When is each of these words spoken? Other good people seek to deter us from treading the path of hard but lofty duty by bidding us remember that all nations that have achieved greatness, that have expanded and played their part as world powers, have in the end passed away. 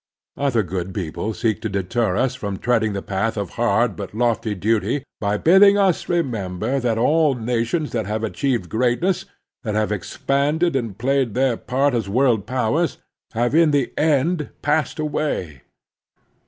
Other 0.35 0.63
good 0.63 0.95
people 0.95 1.31
seek 1.35 1.61
to 1.61 1.69
deter 1.69 2.15
us 2.15 2.33
from 2.33 2.57
treading 2.57 2.93
the 2.93 3.03
path 3.03 3.37
of 3.37 3.51
hard 3.51 3.95
but 3.95 4.15
lofty 4.15 4.55
duty 4.55 5.03
by 5.19 5.37
bidding 5.37 5.77
us 5.77 6.09
remember 6.09 6.79
that 6.79 6.97
all 6.97 7.35
nations 7.35 7.91
that 7.91 8.07
have 8.07 8.23
achieved 8.23 8.67
greatness, 8.67 9.25
that 9.63 9.75
have 9.75 9.91
expanded 9.91 10.75
and 10.75 10.97
played 10.97 11.35
their 11.35 11.55
part 11.55 11.93
as 11.93 12.09
world 12.09 12.47
powers, 12.47 12.97
have 13.33 13.53
in 13.53 13.69
the 13.69 13.93
end 13.95 14.49
passed 14.63 14.97
away. 14.97 15.61